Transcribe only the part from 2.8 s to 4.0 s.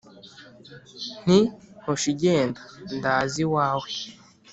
ndaza iwawe